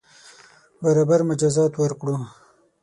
[0.83, 2.15] برابر مجازات ورکړو.